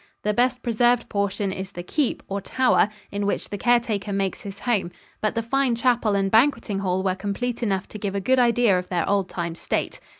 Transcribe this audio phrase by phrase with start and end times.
[0.23, 4.61] The best preserved portion is the keep, or tower, in which the caretaker makes his
[4.61, 4.89] home;
[5.21, 8.79] but the fine chapel and banqueting hall were complete enough to give a good idea
[8.79, 9.99] of their old time state.